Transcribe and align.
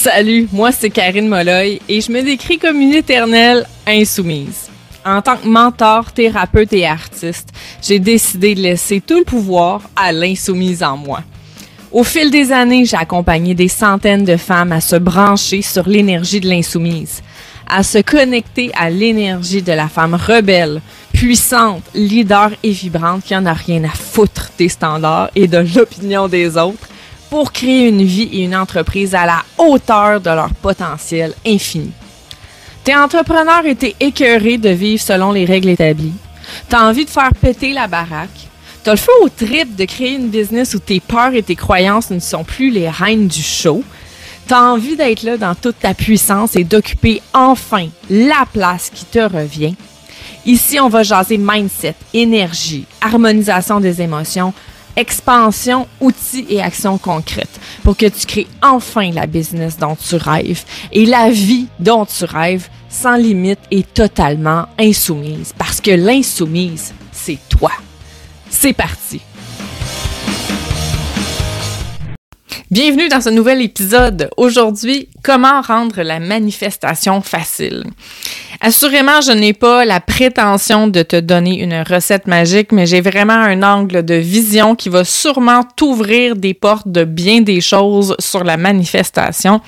Salut, 0.00 0.46
moi 0.52 0.70
c'est 0.70 0.90
Karine 0.90 1.26
Molloy 1.26 1.80
et 1.88 2.00
je 2.00 2.12
me 2.12 2.22
décris 2.22 2.56
comme 2.56 2.80
une 2.80 2.94
éternelle 2.94 3.66
insoumise. 3.84 4.70
En 5.04 5.20
tant 5.22 5.36
que 5.36 5.48
mentor, 5.48 6.12
thérapeute 6.12 6.72
et 6.72 6.86
artiste, 6.86 7.48
j'ai 7.82 7.98
décidé 7.98 8.54
de 8.54 8.60
laisser 8.60 9.00
tout 9.00 9.18
le 9.18 9.24
pouvoir 9.24 9.90
à 9.96 10.12
l'insoumise 10.12 10.84
en 10.84 10.96
moi. 10.96 11.24
Au 11.90 12.04
fil 12.04 12.30
des 12.30 12.52
années, 12.52 12.84
j'ai 12.84 12.96
accompagné 12.96 13.54
des 13.54 13.66
centaines 13.66 14.24
de 14.24 14.36
femmes 14.36 14.70
à 14.70 14.80
se 14.80 14.94
brancher 14.94 15.62
sur 15.62 15.88
l'énergie 15.88 16.38
de 16.38 16.48
l'insoumise, 16.48 17.20
à 17.68 17.82
se 17.82 17.98
connecter 17.98 18.70
à 18.78 18.90
l'énergie 18.90 19.62
de 19.62 19.72
la 19.72 19.88
femme 19.88 20.14
rebelle, 20.14 20.80
puissante, 21.12 21.82
leader 21.92 22.52
et 22.62 22.70
vibrante 22.70 23.24
qui 23.24 23.34
en 23.34 23.46
a 23.46 23.52
rien 23.52 23.82
à 23.82 23.90
foutre 23.90 24.52
des 24.58 24.68
standards 24.68 25.30
et 25.34 25.48
de 25.48 25.66
l'opinion 25.74 26.28
des 26.28 26.56
autres 26.56 26.88
pour 27.30 27.52
créer 27.52 27.88
une 27.88 28.02
vie 28.02 28.28
et 28.32 28.44
une 28.44 28.56
entreprise 28.56 29.14
à 29.14 29.26
la 29.26 29.44
hauteur 29.58 30.20
de 30.20 30.30
leur 30.30 30.54
potentiel 30.54 31.34
infini. 31.46 31.92
T'es 32.84 32.96
entrepreneur 32.96 33.66
et 33.66 33.74
t'es 33.74 33.94
écœuré 34.00 34.56
de 34.56 34.70
vivre 34.70 35.02
selon 35.02 35.32
les 35.32 35.44
règles 35.44 35.68
établies. 35.68 36.14
T'as 36.68 36.88
envie 36.88 37.04
de 37.04 37.10
faire 37.10 37.32
péter 37.40 37.72
la 37.72 37.86
baraque. 37.86 38.48
T'as 38.82 38.92
le 38.92 38.96
feu 38.96 39.12
au 39.22 39.28
trip 39.28 39.76
de 39.76 39.84
créer 39.84 40.14
une 40.14 40.28
business 40.28 40.74
où 40.74 40.78
tes 40.78 41.00
peurs 41.00 41.34
et 41.34 41.42
tes 41.42 41.56
croyances 41.56 42.10
ne 42.10 42.18
sont 42.18 42.44
plus 42.44 42.70
les 42.70 42.88
reines 42.88 43.28
du 43.28 43.42
show. 43.42 43.82
T'as 44.46 44.62
envie 44.62 44.96
d'être 44.96 45.22
là 45.24 45.36
dans 45.36 45.54
toute 45.54 45.78
ta 45.78 45.92
puissance 45.92 46.56
et 46.56 46.64
d'occuper 46.64 47.20
enfin 47.34 47.88
la 48.08 48.46
place 48.50 48.90
qui 48.94 49.04
te 49.04 49.18
revient. 49.18 49.74
Ici, 50.46 50.80
on 50.80 50.88
va 50.88 51.02
jaser 51.02 51.36
mindset, 51.36 51.94
énergie, 52.14 52.86
harmonisation 53.02 53.80
des 53.80 54.00
émotions, 54.00 54.54
expansion, 54.98 55.86
outils 56.00 56.46
et 56.50 56.60
actions 56.60 56.98
concrètes 56.98 57.60
pour 57.84 57.96
que 57.96 58.06
tu 58.06 58.26
crées 58.26 58.46
enfin 58.62 59.12
la 59.12 59.26
business 59.26 59.78
dont 59.78 59.96
tu 59.96 60.16
rêves 60.16 60.64
et 60.92 61.06
la 61.06 61.30
vie 61.30 61.68
dont 61.78 62.04
tu 62.04 62.24
rêves 62.24 62.68
sans 62.88 63.16
limite 63.16 63.60
et 63.70 63.84
totalement 63.84 64.66
insoumise. 64.78 65.54
Parce 65.56 65.80
que 65.80 65.92
l'insoumise, 65.92 66.92
c'est 67.12 67.38
toi. 67.48 67.70
C'est 68.50 68.72
parti. 68.72 69.20
Bienvenue 72.70 73.08
dans 73.08 73.22
ce 73.22 73.30
nouvel 73.30 73.62
épisode. 73.62 74.28
Aujourd'hui, 74.36 75.08
comment 75.22 75.62
rendre 75.62 76.02
la 76.02 76.20
manifestation 76.20 77.22
facile? 77.22 77.82
Assurément, 78.60 79.20
je 79.20 79.30
n'ai 79.32 79.52
pas 79.52 79.84
la 79.84 80.00
prétention 80.00 80.88
de 80.88 81.02
te 81.02 81.14
donner 81.14 81.62
une 81.62 81.82
recette 81.88 82.26
magique, 82.26 82.72
mais 82.72 82.86
j'ai 82.86 83.00
vraiment 83.00 83.32
un 83.32 83.62
angle 83.62 84.04
de 84.04 84.14
vision 84.14 84.74
qui 84.74 84.88
va 84.88 85.04
sûrement 85.04 85.62
t'ouvrir 85.76 86.34
des 86.34 86.54
portes 86.54 86.88
de 86.88 87.04
bien 87.04 87.40
des 87.40 87.60
choses 87.60 88.16
sur 88.18 88.42
la 88.42 88.56
manifestation 88.56 89.60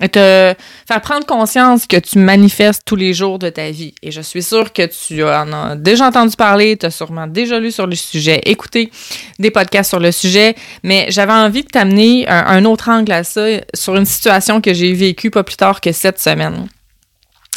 et 0.00 0.08
te 0.08 0.54
faire 0.88 1.00
prendre 1.02 1.26
conscience 1.26 1.86
que 1.86 1.98
tu 1.98 2.18
manifestes 2.18 2.82
tous 2.86 2.96
les 2.96 3.12
jours 3.12 3.38
de 3.38 3.50
ta 3.50 3.70
vie. 3.70 3.94
Et 4.02 4.10
je 4.10 4.22
suis 4.22 4.42
sûre 4.42 4.72
que 4.72 4.86
tu 4.86 5.22
en 5.22 5.52
as 5.52 5.76
déjà 5.76 6.06
entendu 6.06 6.34
parler, 6.34 6.78
tu 6.78 6.86
as 6.86 6.90
sûrement 6.90 7.26
déjà 7.26 7.60
lu 7.60 7.70
sur 7.70 7.86
le 7.86 7.94
sujet, 7.94 8.40
écouté 8.46 8.90
des 9.38 9.50
podcasts 9.50 9.90
sur 9.90 10.00
le 10.00 10.12
sujet, 10.12 10.54
mais 10.82 11.06
j'avais 11.10 11.32
envie 11.32 11.62
de 11.62 11.68
t'amener 11.68 12.26
un, 12.26 12.39
un 12.46 12.64
autre 12.64 12.88
angle 12.88 13.12
à 13.12 13.24
ça 13.24 13.46
sur 13.74 13.96
une 13.96 14.06
situation 14.06 14.60
que 14.60 14.74
j'ai 14.74 14.92
vécue 14.92 15.30
pas 15.30 15.44
plus 15.44 15.56
tard 15.56 15.80
que 15.80 15.92
cette 15.92 16.20
semaine. 16.20 16.68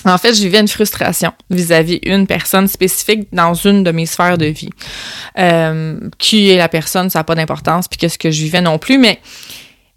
En 0.05 0.17
fait, 0.17 0.33
je 0.33 0.41
vivais 0.41 0.59
une 0.59 0.67
frustration 0.67 1.31
vis-à-vis 1.49 1.99
une 2.03 2.27
personne 2.27 2.67
spécifique 2.67 3.27
dans 3.31 3.53
une 3.53 3.83
de 3.83 3.91
mes 3.91 4.05
sphères 4.05 4.37
de 4.37 4.47
vie. 4.47 4.69
Euh, 5.37 5.97
qui 6.17 6.49
est 6.49 6.57
la 6.57 6.67
personne, 6.67 7.09
ça 7.09 7.19
n'a 7.19 7.23
pas 7.23 7.35
d'importance, 7.35 7.87
puis 7.87 7.97
qu'est-ce 7.97 8.17
que 8.17 8.31
je 8.31 8.43
vivais 8.43 8.61
non 8.61 8.77
plus, 8.79 8.97
mais 8.97 9.19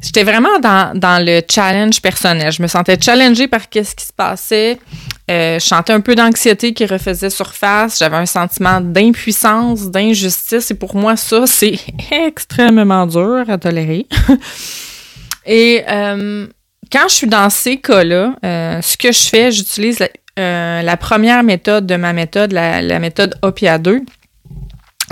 j'étais 0.00 0.22
vraiment 0.22 0.58
dans, 0.60 0.96
dans, 0.96 1.24
le 1.24 1.40
challenge 1.50 2.00
personnel. 2.00 2.52
Je 2.52 2.62
me 2.62 2.68
sentais 2.68 2.98
challengée 3.00 3.48
par 3.48 3.68
qu'est-ce 3.68 3.96
qui 3.96 4.04
se 4.04 4.12
passait. 4.12 4.78
Euh, 5.28 5.58
je 5.58 5.64
sentais 5.64 5.92
un 5.92 6.00
peu 6.00 6.14
d'anxiété 6.14 6.72
qui 6.72 6.86
refaisait 6.86 7.30
surface. 7.30 7.98
J'avais 7.98 8.16
un 8.16 8.26
sentiment 8.26 8.80
d'impuissance, 8.80 9.90
d'injustice, 9.90 10.70
et 10.70 10.74
pour 10.74 10.94
moi, 10.94 11.16
ça, 11.16 11.46
c'est 11.46 11.78
extrêmement 12.12 13.06
dur 13.06 13.44
à 13.48 13.58
tolérer. 13.58 14.06
et 15.46 15.82
euh, 15.88 16.46
quand 16.92 17.08
je 17.08 17.14
suis 17.14 17.26
dans 17.26 17.50
ces 17.50 17.78
cas-là, 17.78 18.36
euh, 18.44 18.80
ce 18.82 18.96
que 18.96 19.10
je 19.10 19.28
fais, 19.28 19.50
j'utilise 19.50 19.98
la, 20.36 20.96
première 20.96 21.42
méthode 21.42 21.86
de 21.86 21.96
ma 21.96 22.12
méthode, 22.12 22.52
la, 22.52 22.80
la 22.80 22.98
méthode 23.00 23.34
OPIA2. 23.42 24.02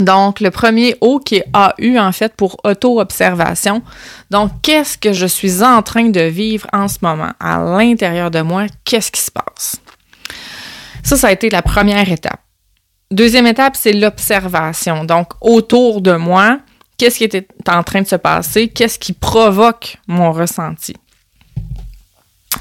Donc, 0.01 0.41
le 0.41 0.51
premier 0.51 0.97
O 1.01 1.21
qui 1.21 1.37
est 1.37 1.47
AU, 1.55 1.99
en 1.99 2.11
fait, 2.13 2.35
pour 2.35 2.61
auto-observation. 2.65 3.83
Donc, 4.31 4.51
qu'est-ce 4.63 4.99
que 4.99 5.13
je 5.13 5.27
suis 5.27 5.63
en 5.63 5.83
train 5.83 6.09
de 6.09 6.21
vivre 6.21 6.67
en 6.73 6.89
ce 6.89 6.99
moment? 7.03 7.31
À 7.39 7.59
l'intérieur 7.59 8.31
de 8.31 8.41
moi, 8.41 8.67
qu'est-ce 8.85 9.13
qui 9.13 9.21
se 9.21 9.31
passe? 9.31 9.77
Ça, 11.05 11.17
ça 11.17 11.29
a 11.29 11.33
été 11.33 11.51
la 11.51 11.63
première 11.63 12.11
étape. 12.11 12.41
Deuxième 13.11 13.47
étape, 13.47 13.77
c'est 13.77 13.93
l'observation. 13.93 15.05
Donc, 15.05 15.35
autour 15.41 16.01
de 16.01 16.17
moi, 16.17 16.59
qu'est-ce 16.97 17.19
qui 17.19 17.25
était 17.25 17.47
en 17.69 17.83
train 17.83 18.03
de 18.03 18.09
se 18.09 18.17
passer? 18.17 18.69
Qu'est-ce 18.69 18.99
qui 18.99 19.13
provoque 19.13 19.99
mon 20.09 20.33
ressenti? 20.33 20.97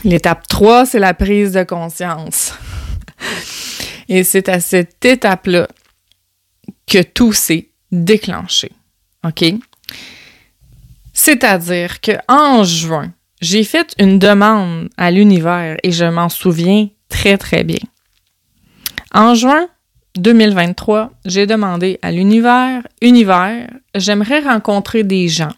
L'étape 0.03 0.47
3, 0.47 0.85
c'est 0.85 0.99
la 0.99 1.13
prise 1.13 1.53
de 1.53 1.63
conscience. 1.63 2.53
Et 4.09 4.23
c'est 4.23 4.49
à 4.49 4.59
cette 4.59 5.03
étape-là 5.05 5.67
que 6.85 7.01
tout 7.01 7.31
s'est 7.31 7.69
déclenché. 7.91 8.71
OK? 9.25 9.45
C'est-à-dire 11.13 12.01
que 12.01 12.11
en 12.27 12.65
juin, 12.65 13.13
j'ai 13.39 13.63
fait 13.63 13.95
une 13.97 14.19
demande 14.19 14.89
à 14.97 15.09
l'univers 15.11 15.77
et 15.83 15.91
je 15.91 16.05
m'en 16.05 16.27
souviens 16.27 16.89
très 17.07 17.37
très 17.37 17.63
bien. 17.63 17.79
En 19.13 19.35
juin 19.35 19.67
2023, 20.17 21.11
j'ai 21.25 21.45
demandé 21.45 21.99
à 22.01 22.11
l'univers, 22.11 22.81
univers, 23.01 23.69
j'aimerais 23.95 24.39
rencontrer 24.39 25.03
des 25.03 25.27
gens 25.27 25.53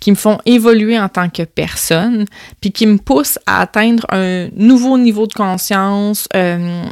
qui 0.00 0.10
me 0.10 0.16
font 0.16 0.38
évoluer 0.44 0.98
en 0.98 1.08
tant 1.08 1.28
que 1.28 1.44
personne, 1.44 2.24
puis 2.60 2.72
qui 2.72 2.86
me 2.86 2.98
poussent 2.98 3.38
à 3.46 3.60
atteindre 3.60 4.04
un 4.10 4.48
nouveau 4.56 4.98
niveau 4.98 5.28
de 5.28 5.32
conscience, 5.32 6.26
euh, 6.34 6.84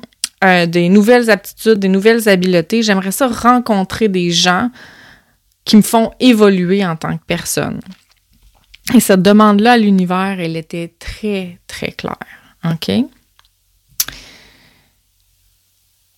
euh, 0.44 0.66
des 0.66 0.88
nouvelles 0.88 1.28
aptitudes, 1.28 1.80
des 1.80 1.88
nouvelles 1.88 2.28
habiletés. 2.28 2.82
J'aimerais 2.84 3.10
ça 3.10 3.26
rencontrer 3.26 4.08
des 4.08 4.30
gens 4.30 4.70
qui 5.64 5.76
me 5.76 5.82
font 5.82 6.12
évoluer 6.20 6.86
en 6.86 6.94
tant 6.94 7.16
que 7.16 7.24
personne. 7.26 7.80
Et 8.94 9.00
cette 9.00 9.22
demande-là 9.22 9.72
à 9.72 9.76
l'univers, 9.76 10.36
elle 10.38 10.56
était 10.56 10.94
très, 10.98 11.58
très 11.66 11.90
claire. 11.90 12.16
OK? 12.64 12.90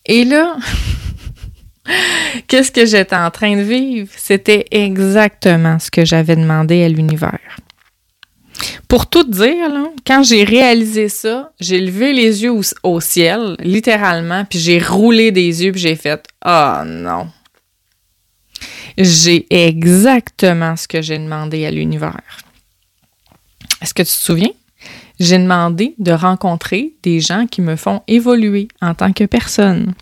Et 0.06 0.24
là, 0.24 0.56
Qu'est-ce 2.48 2.70
que 2.72 2.86
j'étais 2.86 3.16
en 3.16 3.30
train 3.30 3.56
de 3.56 3.62
vivre? 3.62 4.10
C'était 4.16 4.66
exactement 4.70 5.78
ce 5.78 5.90
que 5.90 6.04
j'avais 6.04 6.36
demandé 6.36 6.84
à 6.84 6.88
l'univers. 6.88 7.38
Pour 8.88 9.08
tout 9.08 9.24
dire, 9.24 9.70
quand 10.06 10.22
j'ai 10.22 10.44
réalisé 10.44 11.08
ça, 11.08 11.52
j'ai 11.58 11.80
levé 11.80 12.12
les 12.12 12.42
yeux 12.42 12.52
au, 12.82 13.00
ciel, 13.00 13.56
littéralement, 13.60 14.44
puis 14.44 14.58
j'ai 14.58 14.78
roulé 14.78 15.32
des 15.32 15.64
yeux, 15.64 15.72
puis 15.72 15.80
j'ai 15.80 15.96
fait 15.96 16.24
«Oh 16.46 16.82
non!» 16.84 17.28
J'ai 18.98 19.46
exactement 19.48 20.76
ce 20.76 20.86
que 20.86 21.00
j'ai 21.00 21.18
demandé 21.18 21.64
à 21.64 21.70
l'univers. 21.70 22.20
Est-ce 23.80 23.94
que 23.94 24.02
tu 24.02 24.08
te 24.08 24.12
souviens? 24.12 24.50
J'ai 25.20 25.38
demandé 25.38 25.94
de 25.98 26.12
rencontrer 26.12 26.94
des 27.02 27.20
gens 27.20 27.46
qui 27.46 27.60
me 27.60 27.76
font 27.76 28.02
évoluer 28.08 28.68
en 28.80 28.94
tant 28.94 29.12
que 29.12 29.24
personne. 29.24 29.94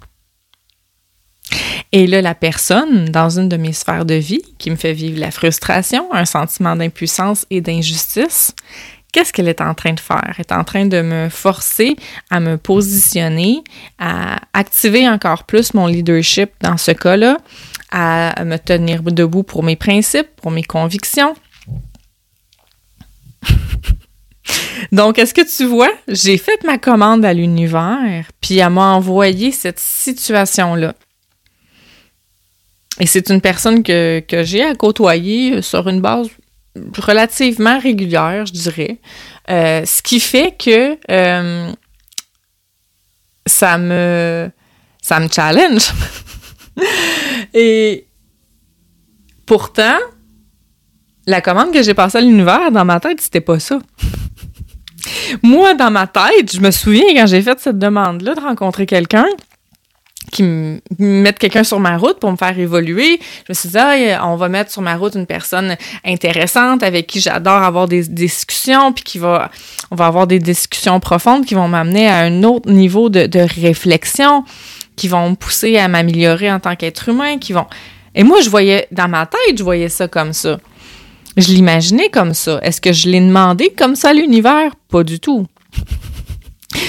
Et 1.93 2.07
là, 2.07 2.23
la 2.23 2.35
personne, 2.35 3.07
dans 3.07 3.39
une 3.39 3.49
de 3.49 3.57
mes 3.57 3.73
sphères 3.73 4.05
de 4.05 4.15
vie, 4.15 4.43
qui 4.59 4.71
me 4.71 4.77
fait 4.77 4.93
vivre 4.93 5.19
la 5.19 5.33
frustration, 5.33 6.13
un 6.13 6.25
sentiment 6.25 6.77
d'impuissance 6.77 7.47
et 7.51 7.61
d'injustice, 7.61 8.55
qu'est-ce 9.13 9.33
qu'elle 9.33 9.49
est 9.49 9.61
en 9.61 9.75
train 9.75 9.93
de 9.93 10.01
faire? 10.01 10.35
Elle 10.37 10.41
est 10.41 10.53
en 10.53 10.63
train 10.63 10.87
de 10.87 11.03
me 11.03 11.29
forcer 11.29 11.97
à 12.31 12.39
me 12.39 12.57
positionner, 12.57 13.65
à 13.99 14.41
activer 14.53 15.09
encore 15.09 15.45
plus 15.45 15.75
mon 15.75 15.89
leadership 15.89 16.51
dans 16.61 16.77
ce 16.77 16.93
cas-là, 16.93 17.39
à 17.91 18.45
me 18.45 18.57
tenir 18.57 19.03
debout 19.03 19.43
pour 19.43 19.65
mes 19.65 19.75
principes, 19.75 20.29
pour 20.37 20.53
mes 20.53 20.63
convictions. 20.63 21.35
Donc, 24.93 25.19
est-ce 25.19 25.35
que 25.35 25.57
tu 25.57 25.65
vois, 25.65 25.91
j'ai 26.09 26.39
fait 26.39 26.63
ma 26.65 26.79
commande 26.79 27.25
à 27.25 27.33
l'univers, 27.33 28.27
puis 28.41 28.59
elle 28.59 28.71
m'a 28.71 28.93
envoyé 28.93 29.53
cette 29.53 29.79
situation-là. 29.79 30.95
Et 33.01 33.07
c'est 33.07 33.31
une 33.31 33.41
personne 33.41 33.83
que, 33.83 34.23
j'ai 34.43 34.63
à 34.63 34.75
côtoyer 34.75 35.63
sur 35.63 35.89
une 35.89 36.01
base 36.01 36.29
relativement 36.99 37.79
régulière, 37.79 38.47
je 38.47 38.53
dirais. 38.53 38.99
Euh, 39.49 39.85
ce 39.85 40.03
qui 40.03 40.21
fait 40.21 40.55
que 40.57 40.97
euh, 41.11 41.73
ça 43.47 43.79
me 43.79 44.51
ça 45.03 45.19
me 45.19 45.29
challenge. 45.29 45.93
Et 47.55 48.07
pourtant, 49.47 49.99
la 51.27 51.41
commande 51.41 51.73
que 51.73 51.83
j'ai 51.83 51.95
passée 51.95 52.19
à 52.19 52.21
l'univers 52.21 52.71
dans 52.71 52.85
ma 52.85 53.01
tête, 53.01 53.21
c'était 53.21 53.41
pas 53.41 53.59
ça. 53.59 53.79
Moi, 55.43 55.75
dans 55.75 55.91
ma 55.91 56.07
tête, 56.07 56.55
je 56.55 56.61
me 56.61 56.71
souviens 56.71 57.15
quand 57.15 57.27
j'ai 57.27 57.43
fait 57.43 57.59
cette 57.61 57.79
demande-là 57.79 58.35
de 58.35 58.41
rencontrer 58.41 58.87
quelqu'un, 58.87 59.27
qui 60.31 60.43
me 60.43 60.81
mettent 60.99 61.39
quelqu'un 61.39 61.65
sur 61.65 61.81
ma 61.81 61.97
route 61.97 62.19
pour 62.19 62.31
me 62.31 62.37
faire 62.37 62.57
évoluer. 62.59 63.19
Je 63.47 63.53
me 63.53 63.55
suis 63.55 63.69
dit, 63.69 63.79
on 64.23 64.37
va 64.37 64.49
mettre 64.49 64.71
sur 64.71 64.83
ma 64.83 64.97
route 64.97 65.15
une 65.15 65.27
personne 65.27 65.77
intéressante 66.05 66.83
avec 66.83 67.07
qui 67.07 67.21
j'adore 67.21 67.63
avoir 67.63 67.89
des 67.89 68.05
discussions, 68.05 68.93
puis 68.93 69.05
qui 69.05 69.19
va, 69.19 69.51
on 69.91 69.97
va 69.97 70.07
avoir 70.07 70.27
des 70.27 70.39
discussions 70.39 71.01
profondes 71.01 71.45
qui 71.45 71.55
vont 71.55 71.69
m'amener 71.69 72.09
à 72.09 72.19
un 72.19 72.43
autre 72.45 72.71
niveau 72.71 73.09
de, 73.09 73.27
de 73.27 73.41
réflexion, 73.41 74.45
qui 74.97 75.09
vont 75.09 75.31
me 75.31 75.35
pousser 75.35 75.79
à 75.79 75.89
m'améliorer 75.89 76.53
en 76.53 76.61
tant 76.61 76.77
qu'être 76.77 77.09
humain, 77.09 77.39
qui 77.39 77.53
vont. 77.53 77.67
Et 78.15 78.23
moi, 78.23 78.41
je 78.41 78.51
voyais, 78.51 78.87
dans 78.91 79.09
ma 79.09 79.27
tête, 79.27 79.59
je 79.59 79.63
voyais 79.63 79.89
ça 79.89 80.09
comme 80.09 80.33
ça. 80.33 80.59
Je 81.41 81.55
l'imaginais 81.55 82.11
comme 82.11 82.35
ça. 82.35 82.61
Est-ce 82.63 82.83
que 82.83 82.93
je 82.93 83.09
l'ai 83.09 83.21
demandé 83.21 83.73
comme 83.77 83.97
ça 83.97 84.11
à 84.11 84.13
l'univers? 84.13 84.73
Pas 84.89 85.03
du 85.03 85.19
tout. 85.19 85.47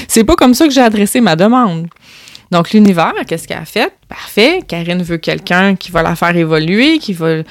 C'est 0.09 0.25
pas 0.25 0.35
comme 0.35 0.53
ça 0.53 0.67
que 0.67 0.73
j'ai 0.73 0.81
adressé 0.81 1.21
ma 1.21 1.37
demande. 1.37 1.87
Donc, 2.51 2.71
l'univers, 2.71 3.13
qu'est-ce 3.25 3.47
qu'elle 3.47 3.59
a 3.59 3.65
fait? 3.65 3.93
Parfait. 4.09 4.59
Karine 4.67 5.01
veut 5.03 5.19
quelqu'un 5.19 5.77
qui 5.77 5.89
va 5.89 6.03
la 6.03 6.17
faire 6.17 6.35
évoluer, 6.35 6.97
qui 6.99 7.13
va, 7.13 7.43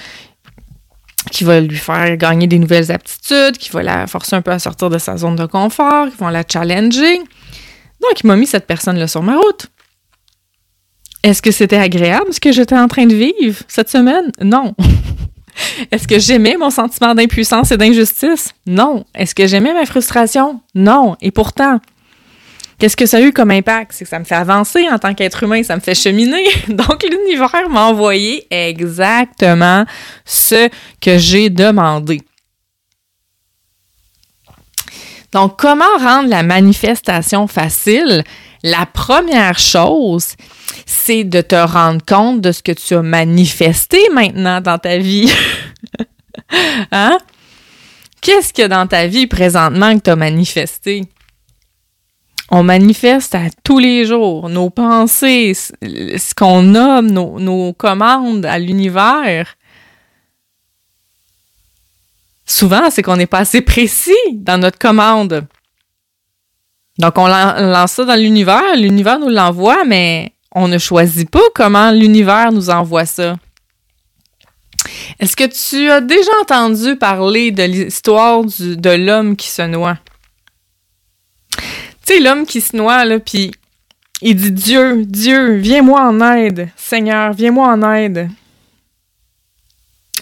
va 1.40 1.60
lui 1.60 1.78
faire 1.78 2.18
gagner 2.18 2.46
des 2.46 2.58
nouvelles 2.58 2.92
aptitudes, 2.92 3.56
qui 3.56 3.70
va 3.70 3.82
la 3.82 4.06
forcer 4.06 4.36
un 4.36 4.42
peu 4.42 4.50
à 4.50 4.58
sortir 4.58 4.90
de 4.90 4.98
sa 4.98 5.16
zone 5.16 5.36
de 5.36 5.46
confort, 5.46 6.10
qui 6.10 6.16
vont 6.18 6.28
la 6.28 6.42
challenger. 6.46 7.16
Donc, 7.16 8.20
il 8.22 8.26
m'a 8.26 8.36
mis 8.36 8.46
cette 8.46 8.66
personne-là 8.66 9.08
sur 9.08 9.22
ma 9.22 9.36
route. 9.36 9.68
Est-ce 11.22 11.40
que 11.40 11.50
c'était 11.50 11.78
agréable 11.78 12.34
ce 12.34 12.40
que 12.40 12.52
j'étais 12.52 12.76
en 12.76 12.88
train 12.88 13.06
de 13.06 13.14
vivre 13.14 13.62
cette 13.68 13.88
semaine? 13.88 14.30
Non. 14.42 14.74
Est-ce 15.90 16.06
que 16.06 16.18
j'aimais 16.18 16.56
mon 16.58 16.70
sentiment 16.70 17.14
d'impuissance 17.14 17.72
et 17.72 17.76
d'injustice? 17.76 18.54
Non. 18.66 19.04
Est-ce 19.14 19.34
que 19.34 19.46
j'aimais 19.46 19.74
ma 19.74 19.86
frustration? 19.86 20.60
Non. 20.74 21.16
Et 21.20 21.30
pourtant, 21.30 21.80
Qu'est-ce 22.80 22.96
que 22.96 23.04
ça 23.04 23.18
a 23.18 23.20
eu 23.20 23.30
comme 23.30 23.50
impact? 23.50 23.92
C'est 23.92 24.04
que 24.04 24.08
ça 24.08 24.18
me 24.18 24.24
fait 24.24 24.34
avancer 24.34 24.88
en 24.88 24.98
tant 24.98 25.12
qu'être 25.12 25.42
humain, 25.42 25.62
ça 25.62 25.76
me 25.76 25.82
fait 25.82 25.94
cheminer. 25.94 26.46
Donc, 26.68 27.04
l'univers 27.04 27.68
m'a 27.68 27.84
envoyé 27.84 28.46
exactement 28.50 29.84
ce 30.24 30.70
que 30.98 31.18
j'ai 31.18 31.50
demandé. 31.50 32.22
Donc, 35.32 35.58
comment 35.58 35.84
rendre 35.98 36.28
la 36.28 36.42
manifestation 36.42 37.46
facile? 37.46 38.24
La 38.62 38.86
première 38.86 39.58
chose, 39.58 40.34
c'est 40.86 41.24
de 41.24 41.40
te 41.40 41.54
rendre 41.54 42.04
compte 42.04 42.40
de 42.40 42.52
ce 42.52 42.62
que 42.62 42.72
tu 42.72 42.94
as 42.94 43.02
manifesté 43.02 43.98
maintenant 44.12 44.60
dans 44.60 44.78
ta 44.78 44.98
vie. 44.98 45.32
hein? 46.92 47.18
Qu'est-ce 48.20 48.52
que 48.52 48.66
dans 48.66 48.86
ta 48.86 49.06
vie 49.06 49.26
présentement 49.26 49.96
que 49.96 50.04
tu 50.04 50.10
as 50.10 50.16
manifesté? 50.16 51.04
on 52.50 52.62
manifeste 52.64 53.34
à 53.34 53.44
tous 53.62 53.78
les 53.78 54.04
jours 54.04 54.48
nos 54.48 54.70
pensées, 54.70 55.54
ce 55.54 56.34
qu'on 56.34 56.62
nomme, 56.62 57.10
nos, 57.10 57.72
commandes 57.72 58.44
à 58.44 58.58
l'univers. 58.58 59.54
Souvent, 62.50 62.90
c'est 62.90 63.02
qu'on 63.02 63.16
n'est 63.16 63.26
pas 63.26 63.38
assez 63.38 63.60
précis 63.60 64.12
dans 64.32 64.58
notre 64.58 64.76
commande. 64.76 65.46
Donc, 66.98 67.16
on 67.16 67.28
lance 67.28 67.92
ça 67.92 68.04
dans 68.04 68.18
l'univers, 68.18 68.74
l'univers 68.76 69.20
nous 69.20 69.28
l'envoie, 69.28 69.84
mais 69.84 70.32
on 70.52 70.66
ne 70.66 70.76
choisit 70.76 71.30
pas 71.30 71.38
comment 71.54 71.92
l'univers 71.92 72.50
nous 72.50 72.68
envoie 72.68 73.06
ça. 73.06 73.36
Est-ce 75.20 75.36
que 75.36 75.44
tu 75.44 75.88
as 75.90 76.00
déjà 76.00 76.30
entendu 76.42 76.96
parler 76.96 77.52
de 77.52 77.62
l'histoire 77.62 78.42
de 78.42 78.90
l'homme 78.90 79.36
qui 79.36 79.48
se 79.48 79.62
noie? 79.62 79.98
sais, 82.04 82.18
l'homme 82.18 82.46
qui 82.46 82.60
se 82.60 82.76
noie, 82.76 83.04
là, 83.04 83.20
puis 83.20 83.52
il 84.22 84.34
dit 84.34 84.50
Dieu, 84.50 85.04
Dieu, 85.04 85.54
viens-moi 85.54 86.00
en 86.00 86.20
aide. 86.20 86.68
Seigneur, 86.74 87.32
viens-moi 87.32 87.68
en 87.68 87.92
aide. 87.92 88.28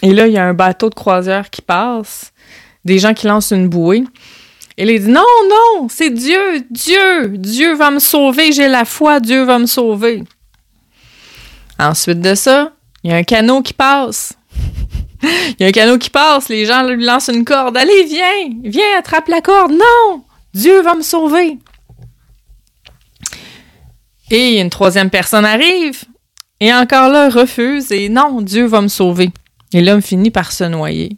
Et 0.01 0.13
là, 0.13 0.27
il 0.27 0.33
y 0.33 0.37
a 0.37 0.45
un 0.45 0.53
bateau 0.53 0.89
de 0.89 0.95
croisière 0.95 1.49
qui 1.49 1.61
passe, 1.61 2.31
des 2.85 2.99
gens 2.99 3.13
qui 3.13 3.27
lancent 3.27 3.51
une 3.51 3.67
bouée. 3.67 4.03
Et 4.77 4.83
il 4.83 4.99
dit 4.99 5.11
Non, 5.11 5.25
non, 5.49 5.87
c'est 5.89 6.09
Dieu, 6.09 6.65
Dieu, 6.69 7.27
Dieu 7.37 7.75
va 7.75 7.91
me 7.91 7.99
sauver, 7.99 8.51
j'ai 8.51 8.69
la 8.69 8.85
foi, 8.85 9.19
Dieu 9.19 9.43
va 9.43 9.59
me 9.59 9.65
sauver. 9.65 10.23
Ensuite 11.77 12.21
de 12.21 12.33
ça, 12.35 12.71
il 13.03 13.11
y 13.11 13.13
a 13.13 13.17
un 13.17 13.23
canot 13.23 13.61
qui 13.61 13.73
passe. 13.73 14.33
il 15.23 15.55
y 15.59 15.63
a 15.65 15.67
un 15.67 15.71
canot 15.71 15.97
qui 15.97 16.09
passe, 16.09 16.47
les 16.47 16.65
gens 16.65 16.83
lui 16.83 17.03
lancent 17.03 17.29
une 17.33 17.43
corde. 17.43 17.75
Allez, 17.75 18.05
viens, 18.05 18.49
viens, 18.63 18.97
attrape 18.97 19.27
la 19.27 19.41
corde. 19.41 19.71
Non, 19.71 20.23
Dieu 20.53 20.81
va 20.81 20.95
me 20.95 21.01
sauver. 21.01 21.57
Et 24.31 24.61
une 24.61 24.69
troisième 24.69 25.09
personne 25.09 25.45
arrive, 25.45 26.03
et 26.59 26.73
encore 26.73 27.09
là, 27.09 27.29
refuse, 27.29 27.91
et 27.91 28.09
non, 28.09 28.41
Dieu 28.41 28.65
va 28.65 28.81
me 28.81 28.87
sauver. 28.87 29.31
Et 29.73 29.81
l'homme 29.81 30.01
finit 30.01 30.31
par 30.31 30.51
se 30.51 30.63
noyer. 30.63 31.17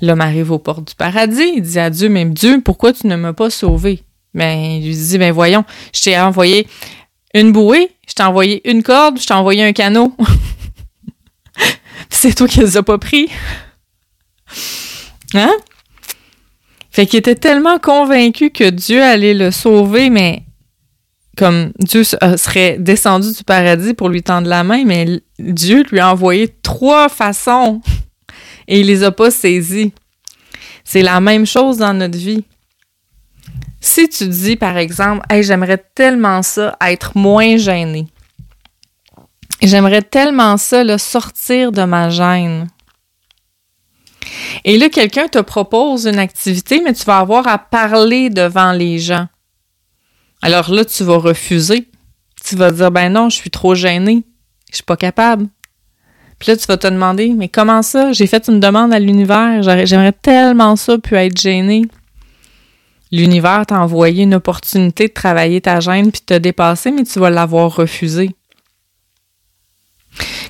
L'homme 0.00 0.20
arrive 0.20 0.52
aux 0.52 0.58
portes 0.58 0.88
du 0.88 0.94
paradis, 0.94 1.52
il 1.56 1.62
dit 1.62 1.78
à 1.78 1.90
Dieu, 1.90 2.08
mais 2.08 2.24
Dieu, 2.24 2.60
pourquoi 2.64 2.92
tu 2.92 3.06
ne 3.06 3.16
m'as 3.16 3.32
pas 3.32 3.50
sauvé? 3.50 4.02
Ben, 4.34 4.56
il 4.56 4.86
lui 4.86 4.94
dit, 4.94 5.18
ben 5.18 5.32
voyons, 5.32 5.64
je 5.94 6.02
t'ai 6.02 6.18
envoyé 6.18 6.66
une 7.34 7.52
bouée, 7.52 7.90
je 8.06 8.14
t'ai 8.14 8.22
envoyé 8.22 8.68
une 8.70 8.82
corde, 8.82 9.20
je 9.20 9.26
t'ai 9.26 9.34
envoyé 9.34 9.64
un 9.64 9.72
canot. 9.72 10.14
C'est 12.10 12.34
toi 12.34 12.46
qui 12.46 12.60
les 12.60 12.76
as 12.76 12.82
pas 12.82 12.98
pris. 12.98 13.28
Hein? 15.34 15.52
Fait 16.90 17.06
qu'il 17.06 17.18
était 17.18 17.34
tellement 17.34 17.78
convaincu 17.78 18.50
que 18.50 18.70
Dieu 18.70 19.02
allait 19.02 19.34
le 19.34 19.50
sauver, 19.50 20.10
mais 20.10 20.42
comme 21.38 21.72
Dieu 21.78 22.02
euh, 22.22 22.36
serait 22.36 22.76
descendu 22.78 23.32
du 23.32 23.44
paradis 23.44 23.94
pour 23.94 24.08
lui 24.08 24.22
tendre 24.22 24.48
la 24.48 24.64
main, 24.64 24.84
mais 24.84 25.22
Dieu 25.38 25.84
lui 25.90 26.00
a 26.00 26.10
envoyé 26.10 26.48
trois 26.62 27.08
façons 27.08 27.80
et 28.68 28.80
il 28.80 28.86
les 28.86 29.04
a 29.04 29.12
pas 29.12 29.30
saisies. 29.30 29.92
C'est 30.82 31.02
la 31.02 31.20
même 31.20 31.46
chose 31.46 31.78
dans 31.78 31.94
notre 31.94 32.18
vie. 32.18 32.44
Si 33.80 34.08
tu 34.08 34.26
dis, 34.26 34.56
par 34.56 34.76
exemple, 34.76 35.24
j'aimerais 35.40 35.82
tellement 35.94 36.42
ça 36.42 36.76
être 36.84 37.16
moins 37.16 37.56
gêné. 37.56 38.08
J'aimerais 39.62 40.02
tellement 40.02 40.56
ça, 40.56 40.82
là, 40.82 40.98
sortir 40.98 41.70
de 41.70 41.84
ma 41.84 42.10
gêne. 42.10 42.68
Et 44.64 44.76
là, 44.76 44.88
quelqu'un 44.88 45.28
te 45.28 45.38
propose 45.38 46.06
une 46.06 46.18
activité, 46.18 46.80
mais 46.82 46.94
tu 46.94 47.04
vas 47.04 47.18
avoir 47.18 47.46
à 47.46 47.58
parler 47.58 48.30
devant 48.30 48.72
les 48.72 48.98
gens. 48.98 49.26
Alors 50.42 50.70
là, 50.70 50.84
tu 50.84 51.04
vas 51.04 51.18
refuser. 51.18 51.88
Tu 52.44 52.56
vas 52.56 52.70
dire, 52.70 52.90
ben 52.90 53.12
non, 53.12 53.28
je 53.28 53.36
suis 53.36 53.50
trop 53.50 53.74
gênée. 53.74 54.24
Je 54.70 54.76
suis 54.76 54.84
pas 54.84 54.96
capable. 54.96 55.48
Puis 56.38 56.50
là, 56.50 56.56
tu 56.56 56.66
vas 56.66 56.76
te 56.76 56.86
demander, 56.86 57.30
mais 57.30 57.48
comment 57.48 57.82
ça? 57.82 58.12
J'ai 58.12 58.26
fait 58.26 58.48
une 58.48 58.60
demande 58.60 58.92
à 58.92 58.98
l'univers. 59.00 59.62
J'aimerais 59.84 60.12
tellement 60.12 60.76
ça, 60.76 60.96
puis 60.98 61.16
être 61.16 61.36
gênée. 61.36 61.82
L'univers 63.10 63.66
t'a 63.66 63.80
envoyé 63.80 64.22
une 64.22 64.34
opportunité 64.34 65.08
de 65.08 65.12
travailler 65.12 65.60
ta 65.60 65.80
gêne 65.80 66.12
puis 66.12 66.20
te 66.20 66.34
dépasser, 66.34 66.90
mais 66.90 67.04
tu 67.04 67.18
vas 67.18 67.30
l'avoir 67.30 67.74
refusé. 67.74 68.30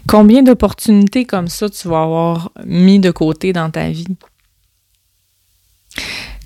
Combien 0.07 0.43
d'opportunités 0.43 1.25
comme 1.25 1.49
ça 1.49 1.69
tu 1.69 1.87
vas 1.89 2.03
avoir 2.03 2.51
mis 2.65 2.99
de 2.99 3.11
côté 3.11 3.53
dans 3.53 3.71
ta 3.71 3.91
vie? 3.91 4.17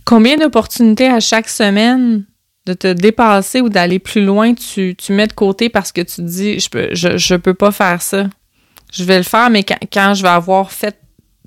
Combien 0.04 0.36
d'opportunités 0.36 1.08
à 1.08 1.20
chaque 1.20 1.48
semaine 1.48 2.26
de 2.66 2.74
te 2.74 2.92
dépasser 2.92 3.60
ou 3.60 3.68
d'aller 3.68 3.98
plus 3.98 4.24
loin, 4.24 4.54
tu, 4.54 4.94
tu 4.96 5.12
mets 5.12 5.26
de 5.26 5.32
côté 5.32 5.68
parce 5.68 5.90
que 5.92 6.00
tu 6.00 6.16
te 6.16 6.22
dis 6.22 6.60
je 6.60 6.68
peux 7.34 7.38
peux 7.38 7.54
pas 7.54 7.72
faire 7.72 8.02
ça. 8.02 8.26
Je 8.92 9.04
vais 9.04 9.16
le 9.16 9.24
faire, 9.24 9.50
mais 9.50 9.64
quand, 9.64 9.78
quand, 9.92 10.14
je 10.14 10.22
vais 10.22 10.28
avoir 10.28 10.70
fait 10.70 10.98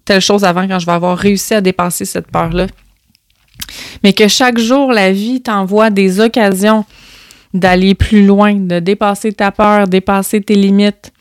telle 0.04 0.22
chose 0.22 0.44
avant, 0.44 0.68
quand 0.68 0.80
je 0.80 0.86
vais 0.86 0.92
avoir 0.92 1.18
réussi 1.18 1.54
à 1.54 1.62
dépasser 1.62 2.06
cette 2.06 2.32
peur-là. 2.32 2.68
Mais 4.04 4.14
que 4.14 4.28
chaque 4.28 4.58
jour, 4.58 4.92
la 4.92 5.12
vie 5.12 5.42
t'envoie 5.42 5.90
des 5.90 6.20
occasions 6.20 6.86
d'aller 7.54 7.96
plus 7.96 8.26
loin, 8.26 8.56
de 8.56 8.80
dépasser 8.80 9.32
ta 9.32 9.52
peur, 9.52 9.88
dépasser 9.88 10.42
tes 10.42 10.56
limites, 10.56 11.14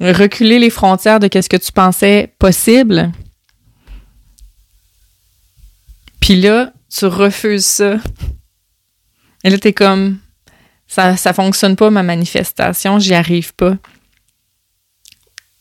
reculer 0.00 0.58
les 0.58 0.70
frontières 0.70 1.20
de 1.20 1.28
ce 1.32 1.48
que 1.48 1.56
tu 1.56 1.72
pensais 1.72 2.32
possible. 2.38 3.10
Puis 6.20 6.36
là, 6.36 6.72
tu 6.94 7.06
refuses 7.06 7.64
ça 7.64 7.96
et 9.44 9.50
là, 9.50 9.58
t'es 9.58 9.72
comme, 9.72 10.18
ça, 10.86 11.16
ça 11.16 11.32
fonctionne 11.32 11.76
pas, 11.76 11.90
ma 11.90 12.02
manifestation, 12.02 12.98
j'y 12.98 13.14
arrive 13.14 13.54
pas. 13.54 13.76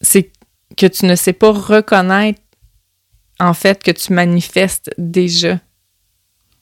C'est 0.01 0.31
que 0.75 0.85
tu 0.87 1.05
ne 1.05 1.15
sais 1.15 1.33
pas 1.33 1.51
reconnaître, 1.51 2.41
en 3.39 3.53
fait, 3.53 3.81
que 3.81 3.91
tu 3.91 4.13
manifestes 4.13 4.91
déjà. 4.97 5.59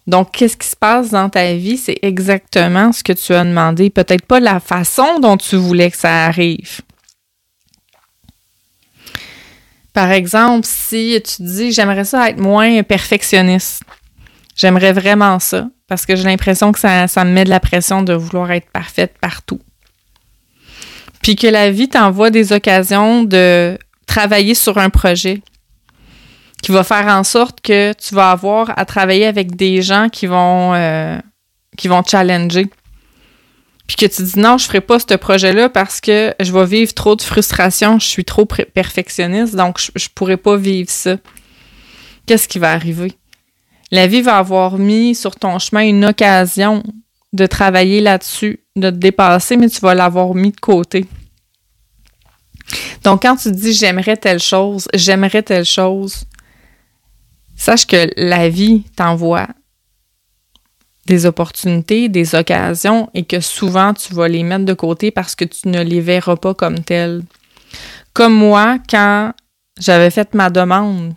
Donc, 0.05 0.31
qu'est-ce 0.31 0.57
qui 0.57 0.67
se 0.67 0.75
passe 0.75 1.09
dans 1.09 1.29
ta 1.29 1.53
vie? 1.53 1.77
C'est 1.77 2.00
exactement 2.01 2.93
ce 2.93 3.03
que 3.03 3.13
tu 3.13 3.33
as 3.33 3.43
demandé. 3.43 3.89
Peut-être 3.89 4.25
pas 4.25 4.39
la 4.39 4.59
façon 4.59 5.19
dont 5.19 5.38
tu 5.38 5.57
voulais 5.57 5.91
que 5.91 5.97
ça 5.97 6.25
arrive. 6.25 6.81
Par 9.91 10.12
exemple, 10.12 10.65
si 10.69 11.21
tu 11.25 11.43
dis, 11.43 11.71
j'aimerais 11.71 12.05
ça 12.05 12.29
être 12.29 12.39
moins 12.39 12.83
perfectionniste. 12.83 13.81
J'aimerais 14.55 14.93
vraiment 14.93 15.39
ça 15.39 15.67
parce 15.88 16.06
que 16.06 16.15
j'ai 16.15 16.24
l'impression 16.24 16.72
que 16.72 16.79
ça, 16.79 17.08
ça 17.08 17.24
me 17.24 17.32
met 17.32 17.46
de 17.46 17.50
la 17.50 17.60
pression 17.60 18.03
de 18.03 18.13
vouloir 18.13 18.51
être 18.51 18.70
parfaite 18.72 19.15
partout. 19.20 19.60
Puis 21.22 21.36
que 21.36 21.48
la 21.48 21.72
vie 21.72 21.89
t'envoie 21.89 22.29
des 22.29 22.53
occasions 22.53 23.24
de 23.24 23.77
travailler 24.06 24.53
sur 24.53 24.77
un 24.77 24.89
projet 24.89 25.41
qui 26.62 26.72
va 26.72 26.84
faire 26.84 27.08
en 27.08 27.24
sorte 27.24 27.62
que 27.62 27.94
tu 27.94 28.15
vas 28.15 28.32
avoir 28.32 28.77
à 28.77 28.86
travailler 28.86 29.25
avec 29.25 29.56
des 29.56 29.82
gens 29.82 30.10
qui 30.10 30.27
vont, 30.27 30.74
euh, 30.74 31.17
qui 31.77 31.88
vont 31.88 32.03
challenger. 32.03 32.67
Puis 33.88 33.96
que 33.96 34.06
tu 34.06 34.24
dis 34.24 34.39
non, 34.39 34.58
je 34.58 34.65
ferai 34.65 34.82
pas 34.82 35.00
ce 35.00 35.15
projet-là 35.15 35.70
parce 35.70 36.01
que 36.01 36.34
je 36.41 36.51
vais 36.51 36.65
vivre 36.65 36.94
trop 36.94 37.15
de 37.15 37.22
frustration, 37.22 38.00
je 38.00 38.08
suis 38.08 38.25
trop 38.25 38.46
perfectionniste, 38.46 39.56
donc 39.56 39.79
je, 39.79 39.91
je 39.96 40.10
pourrai 40.13 40.36
pas 40.36 40.58
vivre 40.58 40.89
ça. 40.89 41.15
Qu'est-ce 42.25 42.50
qui 42.50 42.60
va 42.60 42.72
arriver? 42.72 43.13
La 43.91 44.08
vie 44.08 44.22
va 44.22 44.38
avoir 44.38 44.77
mis 44.77 45.15
sur 45.15 45.36
ton 45.36 45.60
chemin 45.60 45.82
une 45.82 46.06
occasion 46.06 46.84
de 47.34 47.46
travailler 47.46 48.01
là-dessus, 48.01 48.60
de 48.75 48.89
te 48.89 48.96
dépasser, 48.96 49.58
mais 49.58 49.70
tu 49.70 49.79
vas 49.79 49.96
l'avoir 49.96 50.34
mis 50.34 50.51
de 50.51 50.60
côté. 50.60 51.06
Donc, 53.03 53.22
quand 53.22 53.38
tu 53.38 53.51
dis 53.51 53.74
j'aimerais 53.74 54.17
telle 54.17 54.39
chose, 54.41 54.88
j'aimerais 54.94 55.44
telle 55.44 55.65
chose, 55.65 56.25
sache 57.56 57.88
que 57.88 58.10
la 58.17 58.50
vie 58.50 58.84
t'envoie 58.96 59.48
des 61.06 61.25
opportunités, 61.25 62.10
des 62.10 62.36
occasions 62.36 63.10
et 63.13 63.24
que 63.24 63.39
souvent 63.39 63.94
tu 63.94 64.13
vas 64.13 64.27
les 64.27 64.44
mettre 64.44 64.65
de 64.65 64.74
côté 64.74 65.10
parce 65.10 65.36
que 65.36 65.46
tu 65.46 65.70
ne 65.70 65.82
les 65.82 66.01
verras 66.01 66.36
pas 66.36 66.53
comme 66.53 66.84
telles. 66.84 67.24
Comme 68.12 68.34
moi, 68.34 68.77
quand 68.89 69.32
j'avais 69.79 70.10
fait 70.10 70.34
ma 70.34 70.50
demande 70.50 71.13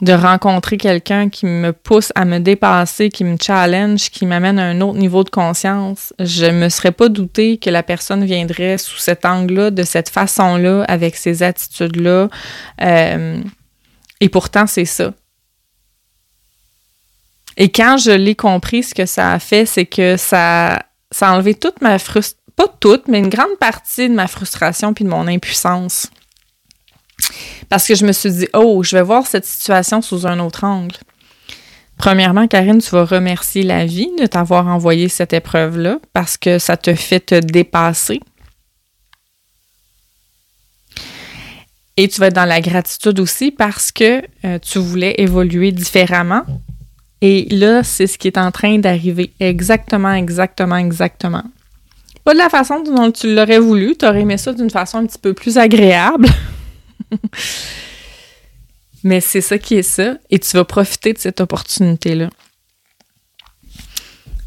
de 0.00 0.12
rencontrer 0.12 0.76
quelqu'un 0.76 1.28
qui 1.28 1.46
me 1.46 1.72
pousse 1.72 2.12
à 2.16 2.24
me 2.24 2.38
dépasser, 2.38 3.10
qui 3.10 3.22
me 3.22 3.36
challenge, 3.40 4.10
qui 4.10 4.26
m'amène 4.26 4.58
à 4.58 4.64
un 4.64 4.80
autre 4.80 4.98
niveau 4.98 5.22
de 5.22 5.30
conscience, 5.30 6.12
je 6.18 6.46
me 6.46 6.68
serais 6.68 6.90
pas 6.90 7.08
douté 7.08 7.58
que 7.58 7.70
la 7.70 7.84
personne 7.84 8.24
viendrait 8.24 8.76
sous 8.78 8.98
cet 8.98 9.24
angle-là, 9.24 9.70
de 9.70 9.84
cette 9.84 10.08
façon-là, 10.08 10.84
avec 10.88 11.16
ces 11.16 11.42
attitudes-là. 11.42 12.28
Euh, 12.82 13.40
et 14.20 14.28
pourtant, 14.28 14.66
c'est 14.66 14.84
ça. 14.84 15.12
Et 17.56 17.70
quand 17.70 17.96
je 17.98 18.10
l'ai 18.10 18.34
compris, 18.34 18.82
ce 18.82 18.94
que 18.94 19.06
ça 19.06 19.32
a 19.32 19.38
fait, 19.38 19.64
c'est 19.64 19.86
que 19.86 20.16
ça, 20.16 20.82
ça 21.12 21.28
a 21.28 21.34
enlevé 21.34 21.54
toute 21.54 21.80
ma 21.80 22.00
frustration, 22.00 22.40
pas 22.56 22.68
toute, 22.80 23.08
mais 23.08 23.18
une 23.18 23.28
grande 23.28 23.58
partie 23.58 24.08
de 24.08 24.14
ma 24.14 24.28
frustration 24.28 24.94
puis 24.94 25.04
de 25.04 25.08
mon 25.08 25.26
impuissance. 25.26 26.08
Parce 27.68 27.86
que 27.86 27.94
je 27.94 28.04
me 28.04 28.12
suis 28.12 28.30
dit, 28.30 28.48
oh, 28.52 28.82
je 28.82 28.96
vais 28.96 29.02
voir 29.02 29.26
cette 29.26 29.44
situation 29.44 30.02
sous 30.02 30.26
un 30.26 30.38
autre 30.40 30.64
angle. 30.64 30.96
Premièrement, 31.96 32.46
Karine, 32.48 32.78
tu 32.78 32.90
vas 32.90 33.04
remercier 33.04 33.62
la 33.62 33.86
vie 33.86 34.10
de 34.18 34.26
t'avoir 34.26 34.66
envoyé 34.66 35.08
cette 35.08 35.32
épreuve-là 35.32 35.98
parce 36.12 36.36
que 36.36 36.58
ça 36.58 36.76
te 36.76 36.94
fait 36.94 37.20
te 37.20 37.36
dépasser. 37.36 38.20
Et 41.96 42.08
tu 42.08 42.20
vas 42.20 42.26
être 42.26 42.34
dans 42.34 42.44
la 42.44 42.60
gratitude 42.60 43.20
aussi 43.20 43.52
parce 43.52 43.92
que 43.92 44.22
euh, 44.44 44.58
tu 44.58 44.80
voulais 44.80 45.14
évoluer 45.18 45.70
différemment. 45.70 46.42
Et 47.20 47.46
là, 47.50 47.84
c'est 47.84 48.08
ce 48.08 48.18
qui 48.18 48.26
est 48.26 48.36
en 48.36 48.50
train 48.50 48.78
d'arriver. 48.78 49.32
Exactement, 49.38 50.12
exactement, 50.12 50.76
exactement. 50.76 51.44
Pas 52.24 52.32
de 52.32 52.38
la 52.38 52.48
façon 52.48 52.82
dont 52.82 53.12
tu 53.12 53.32
l'aurais 53.34 53.60
voulu. 53.60 53.96
Tu 53.96 54.04
aurais 54.04 54.22
aimé 54.22 54.36
ça 54.36 54.52
d'une 54.52 54.70
façon 54.70 54.98
un 54.98 55.06
petit 55.06 55.18
peu 55.18 55.32
plus 55.32 55.56
agréable. 55.56 56.28
Mais 59.04 59.20
c'est 59.20 59.42
ça 59.42 59.58
qui 59.58 59.74
est 59.74 59.82
ça, 59.82 60.16
et 60.30 60.38
tu 60.38 60.56
vas 60.56 60.64
profiter 60.64 61.12
de 61.12 61.18
cette 61.18 61.40
opportunité-là. 61.40 62.30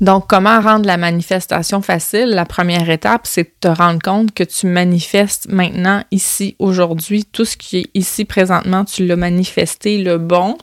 Donc, 0.02 0.28
comment 0.28 0.62
rendre 0.62 0.86
la 0.86 0.98
manifestation 0.98 1.82
facile? 1.82 2.30
La 2.30 2.46
première 2.46 2.90
étape, 2.90 3.22
c'est 3.26 3.44
de 3.44 3.54
te 3.60 3.68
rendre 3.68 4.00
compte 4.02 4.34
que 4.34 4.44
tu 4.44 4.68
manifestes 4.68 5.48
maintenant, 5.50 6.04
ici, 6.12 6.56
aujourd'hui. 6.60 7.26
Tout 7.26 7.46
ce 7.46 7.58
qui 7.58 7.78
est 7.78 7.90
ici 7.96 8.26
présentement, 8.26 8.86
tu 8.86 9.06
l'as 9.06 9.16
manifesté, 9.16 9.98
le 9.98 10.18
bon 10.18 10.58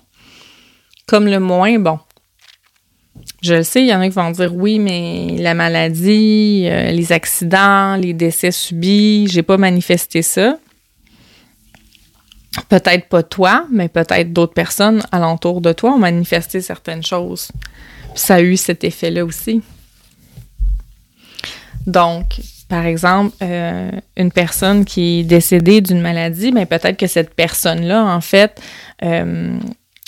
comme 1.07 1.27
le 1.27 1.41
moins 1.41 1.79
bon. 1.79 1.99
Je 3.43 3.55
le 3.55 3.63
sais, 3.63 3.83
il 3.83 3.89
y 3.89 3.95
en 3.95 4.01
a 4.01 4.09
qui 4.09 4.15
vont 4.15 4.31
dire 4.31 4.55
oui, 4.55 4.79
mais 4.79 5.37
la 5.39 5.55
maladie, 5.55 6.65
euh, 6.67 6.91
les 6.91 7.13
accidents, 7.13 7.97
les 7.97 8.15
décès 8.15 8.51
subis, 8.51 9.29
j'ai 9.29 9.43
pas 9.43 9.57
manifesté 9.57 10.23
ça 10.23 10.59
peut-être 12.69 13.09
pas 13.09 13.23
toi, 13.23 13.67
mais 13.71 13.89
peut-être 13.89 14.33
d'autres 14.33 14.55
personnes 14.55 15.03
alentour 15.13 15.61
de 15.61 15.73
toi 15.73 15.93
ont 15.93 15.99
manifesté 15.99 16.61
certaines 16.61 17.03
choses. 17.03 17.49
ça 18.15 18.37
a 18.37 18.41
eu 18.41 18.57
cet 18.57 18.85
effet-là 18.85 19.25
aussi. 19.25 19.61
Donc, 21.87 22.41
par 22.69 22.87
exemple, 22.87 23.35
euh, 23.43 23.91
une 24.17 24.33
personne 24.33 24.85
qui 24.85 25.21
est 25.21 25.25
décédée 25.25 25.81
d'une 25.81 26.01
maladie, 26.01 26.53
mais 26.53 26.65
ben, 26.65 26.79
peut-être 26.79 26.97
que 26.97 27.07
cette 27.07 27.35
personne-là, 27.35 28.05
en 28.05 28.21
fait, 28.21 28.61
euh, 29.03 29.59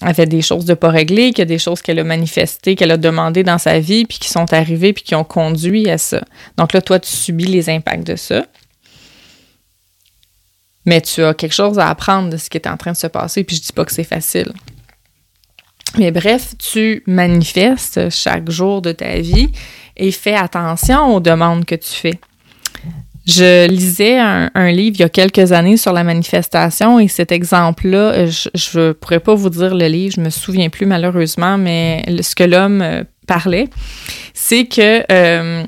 avait 0.03 0.26
des 0.26 0.43
choses 0.43 0.65
de 0.65 0.75
pas 0.75 0.91
réglées, 0.91 1.31
qu'il 1.31 1.38
y 1.38 1.43
a 1.43 1.47
des 1.47 1.59
choses 1.59 1.83
qu'elle 1.83 1.99
a 1.99 2.05
manifestées, 2.05 2.76
qu'elle 2.76 2.93
a 2.93 2.97
demandées 2.97 3.43
dans 3.43 3.59
sa 3.59 3.79
vie, 3.81 4.05
puis 4.05 4.19
qui 4.19 4.29
sont 4.29 4.53
arrivées, 4.53 4.93
puis 4.93 5.03
qui 5.03 5.15
ont 5.15 5.25
conduit 5.25 5.88
à 5.91 5.99
ça. 5.99 6.23
Donc 6.57 6.73
là, 6.73 6.81
toi, 6.81 6.99
tu 6.99 7.11
subis 7.11 7.47
les 7.47 7.69
impacts 7.71 8.07
de 8.07 8.17
ça 8.17 8.47
mais 10.87 11.00
tu 11.00 11.23
as 11.23 11.35
quelque 11.35 11.55
chose 11.55 11.78
à 11.78 11.90
apprendre 11.90 12.31
de 12.31 12.37
ce 12.37 12.49
qui 12.49 12.57
est 12.57 12.69
en 12.69 12.76
train 12.76 12.93
de 12.93 12.97
se 12.97 13.09
passer, 13.09 13.45
puis 13.45 13.57
je 13.57 13.62
dis 13.62 13.73
pas 13.73 13.85
que 13.85 13.93
c'est 13.93 14.05
facile. 14.05 14.52
Mais 15.99 16.11
bref, 16.11 16.55
tu 16.59 17.02
manifestes 17.07 18.11
chaque 18.11 18.50
jour 18.50 18.83
de 18.83 18.93
ta 18.93 19.19
vie 19.19 19.50
et 19.97 20.12
fais 20.12 20.35
attention 20.35 21.14
aux 21.14 21.21
demandes 21.21 21.64
que 21.64 21.75
tu 21.75 21.90
fais. 21.90 22.21
Je 23.26 23.66
lisais 23.66 24.19
un, 24.19 24.71
livre 24.71 24.97
il 24.99 25.00
y 25.00 25.02
a 25.02 25.09
quelques 25.09 25.50
années 25.50 25.76
sur 25.76 25.93
la 25.93 26.05
manifestation 26.05 27.00
et 27.00 27.09
cet 27.09 27.33
exemple-là, 27.33 28.26
je 28.26 28.78
ne 28.78 28.93
pourrais 28.93 29.19
pas 29.19 29.35
vous 29.35 29.50
dire 29.50 29.75
le 29.75 29.87
livre, 29.88 30.14
je 30.16 30.21
me 30.21 30.31
souviens 30.31 30.69
plus 30.69 30.87
malheureusement, 30.87 31.59
mais 31.59 32.05
ce 32.23 32.37
que 32.37 32.45
l'homme 32.45 32.83
euh, 32.83 33.02
parlait, 33.26 33.69
c'est 34.33 34.66
que 34.66 35.02
euh, 35.11 35.64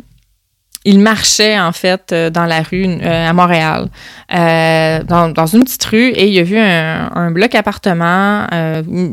il 0.89 1.01
marchait 1.01 1.61
en 1.61 1.73
fait 1.73 2.13
euh, 2.13 2.31
dans 2.31 2.47
la 2.47 2.63
rue 2.63 2.87
euh, 2.87 3.29
à 3.29 3.35
Montréal, 3.35 3.91
euh, 4.35 5.03
dans, 5.03 5.47
une 5.47 5.65
petite 5.65 5.85
rue, 5.85 6.09
et 6.09 6.29
il 6.29 6.39
a 6.39 6.43
vu 6.43 6.59
un, 6.59 7.31
bloc 7.31 7.55
appartement 7.55 8.47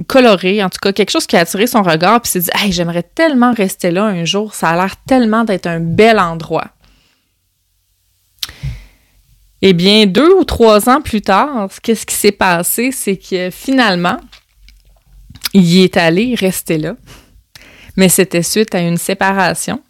coloré, 0.08 0.64
en 0.64 0.70
tout 0.70 0.80
cas 0.82 0.94
quelque 0.94 1.10
chose 1.10 1.28
qui 1.28 1.36
a 1.36 1.42
attiré 1.42 1.68
son 1.68 1.84
regard, 1.84 2.22
puis 2.22 2.32
s'est 2.32 2.40
dit 2.40 2.50
hey, 2.54 2.72
j'aimerais 2.72 3.04
tellement 3.04 3.52
rester 3.52 3.92
là 3.92 4.06
un 4.06 4.24
jour, 4.24 4.54
ça 4.54 4.70
a 4.70 4.76
l'air 4.76 4.96
tellement 5.06 5.44
d'être 5.44 5.68
un 5.68 5.82
bel 5.82 6.18
endroit. 6.18 6.68
Eh 9.62 9.74
bien, 9.74 10.06
deux 10.06 10.34
ou 10.34 10.46
trois 10.46 10.88
ans 10.88 11.02
plus 11.02 11.22
tard, 11.22 11.68
qu'est-ce 11.84 12.06
qui 12.06 12.16
s'est 12.16 12.32
passé, 12.32 12.92
c'est 12.94 13.18
que 13.18 13.50
finalement, 13.52 14.18
il 15.54 15.84
est 15.84 15.98
allé 15.98 16.36
rester 16.36 16.78
là, 16.78 16.96
mais 17.98 18.08
c'était 18.08 18.44
suite 18.44 18.74
à 18.76 18.80
une 18.80 18.98
séparation. 18.98 19.82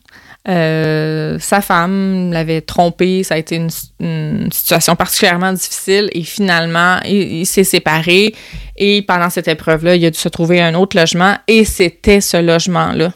Euh, 0.48 1.40
sa 1.40 1.62
femme 1.62 2.32
l'avait 2.32 2.62
trompé, 2.62 3.24
ça 3.24 3.34
a 3.34 3.38
été 3.38 3.56
une, 3.56 4.52
situation 4.52 4.96
particulièrement 4.96 5.54
difficile 5.54 6.10
et 6.14 6.24
finalement, 6.24 7.00
il, 7.06 7.46
s'est 7.46 7.64
séparé 7.64 8.36
et 8.76 9.02
pendant 9.02 9.30
cette 9.30 9.48
épreuve-là, 9.48 9.96
il 9.96 10.06
a 10.06 10.12
dû 10.12 10.20
se 10.20 10.30
trouver 10.30 10.62
un 10.62 10.76
autre 10.76 10.98
logement 10.98 11.36
et 11.48 11.66
c'était 11.66 12.22
ce 12.22 12.38
logement-là. 12.38 13.12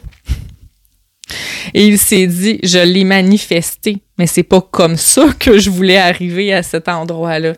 Et 1.74 1.86
il 1.86 1.98
s'est 1.98 2.26
dit, 2.26 2.58
je 2.64 2.78
l'ai 2.78 3.04
manifesté, 3.04 4.02
mais 4.18 4.26
c'est 4.26 4.42
pas 4.42 4.60
comme 4.60 4.96
ça 4.96 5.28
que 5.38 5.58
je 5.58 5.70
voulais 5.70 5.98
arriver 5.98 6.52
à 6.52 6.64
cet 6.64 6.88
endroit-là. 6.88 7.52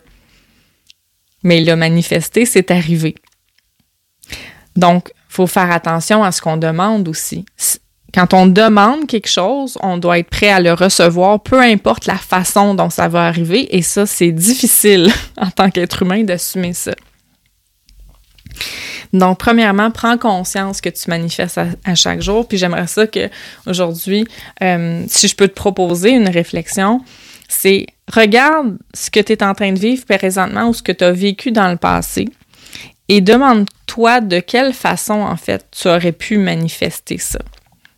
Mais 1.41 1.57
il 1.57 1.65
l'a 1.65 1.75
manifesté, 1.75 2.45
c'est 2.45 2.69
arrivé. 2.69 3.15
Donc, 4.75 5.11
faut 5.27 5.47
faire 5.47 5.71
attention 5.71 6.23
à 6.23 6.31
ce 6.31 6.41
qu'on 6.41 6.57
demande 6.57 7.07
aussi. 7.07 7.45
Quand 8.13 8.33
on 8.33 8.45
demande 8.45 9.07
quelque 9.07 9.29
chose, 9.29 9.77
on 9.81 9.97
doit 9.97 10.19
être 10.19 10.29
prêt 10.29 10.49
à 10.49 10.59
le 10.59 10.73
recevoir, 10.73 11.41
peu 11.41 11.59
importe 11.59 12.05
la 12.05 12.17
façon 12.17 12.75
dont 12.75 12.89
ça 12.89 13.07
va 13.07 13.25
arriver. 13.25 13.75
Et 13.75 13.81
ça, 13.81 14.05
c'est 14.05 14.31
difficile 14.31 15.11
en 15.37 15.49
tant 15.49 15.69
qu'être 15.69 16.03
humain 16.03 16.23
d'assumer 16.23 16.73
ça. 16.73 16.93
Donc, 19.13 19.39
premièrement, 19.39 19.91
prends 19.91 20.17
conscience 20.17 20.81
que 20.81 20.89
tu 20.89 21.09
manifestes 21.09 21.59
à, 21.85 21.95
chaque 21.95 22.21
jour. 22.21 22.47
Puis 22.47 22.57
j'aimerais 22.57 22.87
ça 22.87 23.07
que 23.07 23.29
aujourd'hui, 23.67 24.25
euh, 24.61 25.03
si 25.07 25.27
je 25.27 25.35
peux 25.35 25.47
te 25.47 25.53
proposer 25.53 26.11
une 26.11 26.29
réflexion, 26.29 27.01
c'est 27.47 27.85
regarde 28.11 28.77
ce 28.93 29.11
que 29.11 29.19
tu 29.19 29.33
es 29.33 29.43
en 29.43 29.53
train 29.53 29.71
de 29.71 29.79
vivre 29.79 30.05
présentement 30.05 30.69
ou 30.69 30.73
ce 30.73 30.81
que 30.81 30.91
tu 30.91 31.03
as 31.03 31.11
vécu 31.11 31.51
dans 31.51 31.69
le 31.69 31.77
passé 31.77 32.27
et 33.07 33.21
demande-toi 33.21 34.21
de 34.21 34.39
quelle 34.39 34.73
façon, 34.73 35.13
en 35.13 35.35
fait, 35.35 35.65
tu 35.71 35.87
aurais 35.87 36.11
pu 36.11 36.37
manifester 36.37 37.17
ça. 37.17 37.39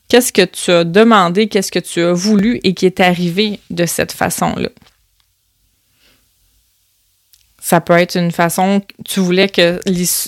Qu'est-ce 0.08 0.32
que 0.32 0.46
tu 0.46 0.72
as 0.72 0.84
demandé, 0.84 1.48
qu'est-ce 1.48 1.72
que 1.72 1.80
tu 1.80 2.02
as 2.02 2.14
voulu 2.14 2.60
et 2.64 2.74
qui 2.74 2.86
est 2.86 3.00
arrivé 3.00 3.60
de 3.70 3.86
cette 3.86 4.12
façon-là? 4.12 4.70
Ça 7.60 7.82
peut 7.82 7.94
être 7.94 8.16
une 8.16 8.32
façon, 8.32 8.84
tu 9.04 9.20
voulais 9.20 9.50
que 9.50 9.80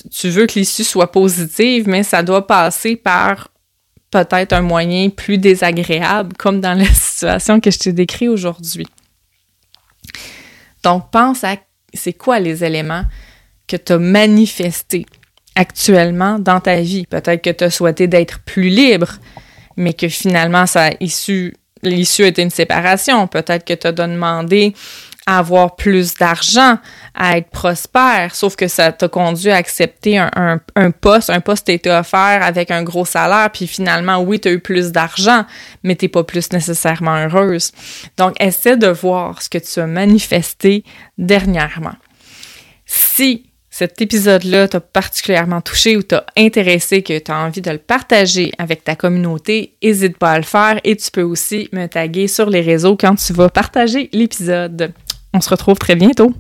tu 0.10 0.30
veux 0.30 0.48
que 0.48 0.58
l'issue 0.58 0.84
soit 0.84 1.12
positive, 1.12 1.88
mais 1.88 2.02
ça 2.02 2.24
doit 2.24 2.48
passer 2.48 2.96
par 2.96 3.50
peut-être 4.10 4.54
un 4.54 4.62
moyen 4.62 5.10
plus 5.10 5.38
désagréable, 5.38 6.36
comme 6.38 6.62
dans 6.62 6.74
la 6.78 6.86
situation 6.86 7.60
que 7.60 7.70
je 7.70 7.78
t'ai 7.78 7.94
décrit 7.94 8.28
aujourd'hui. 8.28 8.88
Donc, 10.84 11.12
pense 11.12 11.44
à 11.44 11.58
c'est 11.94 12.14
quoi 12.14 12.40
les 12.40 12.64
éléments 12.64 13.04
que 13.68 13.78
tu 13.78 13.94
as 13.94 14.00
manifestés 14.00 15.06
actuellement 15.56 16.40
dans 16.40 16.60
ta 16.60 16.80
vie. 16.82 17.06
Peut-être 17.06 17.42
que 17.42 17.50
tu 17.50 17.64
as 17.64 17.70
souhaité 17.70 18.08
d'être 18.08 18.40
plus 18.40 18.70
libre, 18.70 19.18
mais 19.78 19.94
que 19.94 20.10
finalement, 20.10 20.66
ça 20.66 20.90
l'issue 21.00 21.54
était 22.26 22.44
une 22.44 22.50
séparation. 22.50 23.28
Peut-être 23.28 23.64
que 23.64 23.74
tu 23.74 23.88
as 23.88 23.92
demandé 23.92 24.74
à 25.28 25.40
avoir 25.40 25.76
plus 25.76 26.14
d'argent, 26.14 26.78
à 27.14 27.38
être 27.38 27.50
prospère, 27.50 28.34
sauf 28.34 28.56
que 28.56 28.70
ça 28.70 28.94
t'a 28.94 29.10
conduit 29.10 29.52
à 29.52 29.58
accepter 29.58 30.18
un, 30.18 30.62
un, 30.76 30.92
poste. 30.92 31.30
Un 31.30 31.42
poste 31.42 31.68
t'a 31.68 31.74
été 31.74 31.92
offert 31.92 32.40
avec 32.42 32.72
un 32.72 32.82
gros 32.82 33.04
salaire, 33.04 33.50
puis 33.52 33.68
finalement, 33.68 34.20
oui, 34.20 34.40
tu 34.40 34.48
as 34.48 34.52
eu 34.52 34.60
plus 34.60 34.94
d'argent, 34.94 35.46
mais 35.84 35.96
t'es 35.96 36.08
pas 36.08 36.24
plus 36.24 36.52
nécessairement 36.54 37.18
heureuse. 37.18 37.74
Donc, 38.18 38.42
essaie 38.42 38.78
de 38.78 38.88
voir 38.88 39.42
ce 39.42 39.50
que 39.50 39.58
tu 39.58 39.82
as 39.82 39.88
manifesté 39.88 40.86
dernièrement. 41.18 41.96
Si 42.86 43.47
cet 43.78 44.02
épisode-là 44.02 44.68
t'a 44.68 44.80
particulièrement 44.80 45.62
touché 45.62 45.98
ou 45.98 46.02
t'a 46.02 46.26
intéressé, 46.36 47.04
que 47.04 47.20
tu 47.20 47.32
as 47.32 47.38
envie 47.38 47.62
de 47.62 47.70
le 47.70 47.78
partager 47.78 48.52
avec 48.58 48.84
ta 48.84 48.96
communauté, 48.96 49.76
n'hésite 49.84 50.18
pas 50.18 50.32
à 50.32 50.38
le 50.40 50.46
faire 50.46 50.80
et 50.84 50.96
tu 50.96 51.12
peux 51.12 51.22
aussi 51.22 51.70
me 51.72 51.86
taguer 51.86 52.28
sur 52.28 52.50
les 52.50 52.62
réseaux 52.62 52.98
quand 52.98 53.14
tu 53.14 53.34
vas 53.34 53.50
partager 53.50 54.10
l'épisode. 54.14 54.94
On 55.32 55.42
se 55.42 55.52
retrouve 55.52 55.78
très 55.78 55.96
bientôt. 55.96 56.34